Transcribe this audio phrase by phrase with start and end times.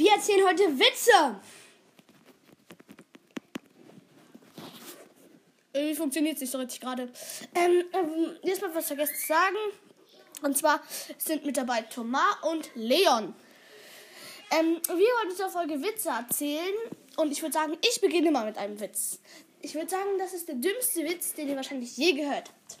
[0.00, 1.38] Wir erzählen heute Witze.
[5.74, 7.12] Wie funktioniert es nicht so richtig gerade?
[7.54, 9.56] Ähm, ähm, jetzt mal was vergessen zu sagen.
[10.40, 10.80] Und zwar
[11.18, 13.34] sind mit dabei Thomas und Leon.
[14.50, 16.74] Ähm, wir wollen in dieser Folge Witze erzählen.
[17.18, 19.18] Und ich würde sagen, ich beginne mal mit einem Witz.
[19.60, 22.78] Ich würde sagen, das ist der dümmste Witz, den ihr wahrscheinlich je gehört habt.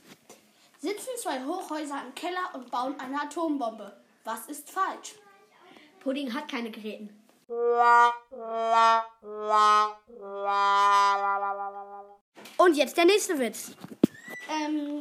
[0.80, 3.94] Sitzen zwei Hochhäuser im Keller und bauen eine Atombombe.
[4.24, 5.16] Was ist falsch?
[6.00, 7.10] Pudding hat keine Geräten.
[12.56, 13.72] Und jetzt der nächste Witz.
[14.48, 14.98] Ähm,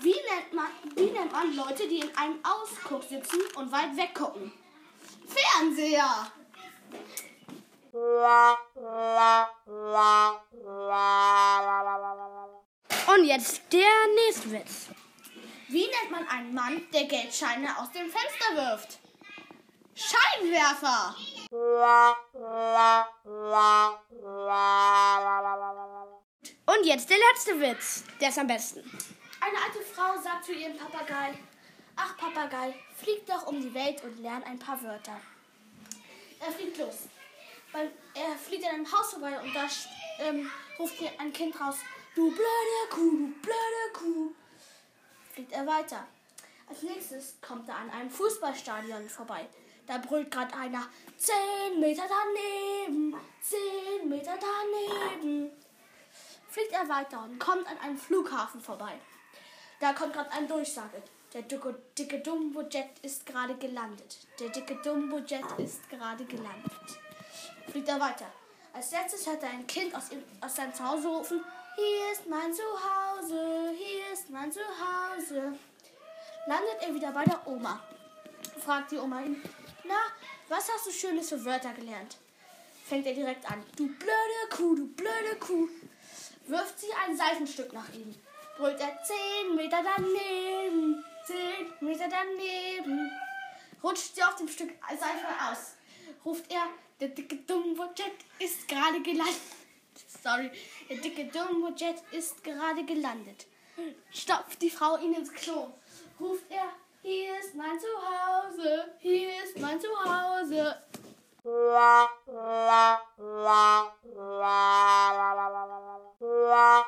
[0.00, 0.66] wie, nennt man,
[0.96, 4.52] wie nennt man Leute, die in einem Ausguck sitzen und weit weg gucken?
[5.26, 6.32] Fernseher!
[13.06, 14.88] Und jetzt der nächste Witz.
[15.68, 18.98] Wie nennt man einen Mann, der Geldscheine aus dem Fenster wirft?
[19.94, 21.14] Scheinwerfer!
[26.66, 28.04] Und jetzt der letzte Witz.
[28.20, 28.80] Der ist am besten.
[29.40, 31.38] Eine alte Frau sagt zu ihrem Papagei:
[31.96, 35.20] Ach, Papagei, flieg doch um die Welt und lern ein paar Wörter.
[36.40, 37.08] Er fliegt los.
[37.72, 39.68] Er fliegt an einem Haus vorbei und da
[40.20, 41.76] ähm, ruft ein Kind raus:
[42.14, 44.32] Du blöde Kuh, du blöde Kuh.
[45.32, 46.06] Fliegt er weiter.
[46.68, 49.48] Als nächstes kommt er an einem Fußballstadion vorbei.
[49.86, 55.50] Da brüllt gerade einer: Zehn Meter daneben, zehn Meter daneben
[56.54, 58.92] fliegt er weiter und kommt an einem Flughafen vorbei.
[59.80, 61.02] Da kommt gerade ein Durchsage.
[61.32, 64.18] Der dicke, dicke Dumbo-Jet ist gerade gelandet.
[64.38, 67.00] Der dicke Dumbo-Jet ist gerade gelandet.
[67.68, 68.26] Fliegt er weiter.
[68.72, 71.44] Als letztes hört er ein Kind aus, ihm, aus seinem Zuhause rufen.
[71.74, 75.58] Hier ist mein Zuhause, hier ist mein Zuhause.
[76.46, 77.80] Landet er wieder bei der Oma.
[78.64, 79.42] Fragt die Oma ihn,
[79.86, 79.98] na,
[80.48, 82.16] was hast du Schönes für Wörter gelernt?
[82.86, 83.64] Fängt er direkt an.
[83.76, 85.68] Du blöde Kuh, du blöde Kuh
[86.46, 88.14] wirft sie ein Seifenstück nach ihm.
[88.56, 93.10] Brüllt er zehn Meter daneben, zehn Meter daneben.
[93.82, 95.74] Rutscht sie auf dem Stück Seife aus.
[96.24, 96.68] Ruft er,
[97.00, 99.40] der dicke Dumbo-Jet ist gerade gelandet.
[100.22, 100.50] Sorry,
[100.88, 103.46] der dicke Dumbo-Jet ist gerade gelandet.
[104.12, 105.72] Stopft die Frau ihn ins Klo.
[106.20, 106.72] Ruft er,
[107.06, 110.74] Hier ist mein Zuhause, hier ist mein Zuhause.
[111.44, 114.32] La, la, la, la,
[115.12, 115.84] la, la, la, la,
[116.30, 116.86] la,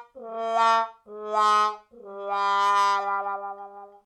[0.55, 1.86] la, la.